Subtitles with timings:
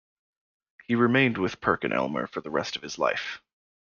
[0.87, 3.39] He remained with Perkin-Elmer for the rest of his life.